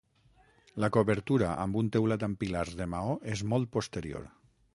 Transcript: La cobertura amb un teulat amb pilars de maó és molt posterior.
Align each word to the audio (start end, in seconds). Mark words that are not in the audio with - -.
La 0.83 0.87
cobertura 0.95 1.51
amb 1.65 1.77
un 1.83 1.91
teulat 1.97 2.27
amb 2.29 2.41
pilars 2.45 2.73
de 2.81 2.89
maó 2.95 3.15
és 3.37 3.45
molt 3.53 3.71
posterior. 3.79 4.29